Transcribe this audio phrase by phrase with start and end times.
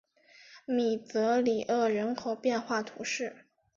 [0.65, 3.45] 米泽里厄人口变化图示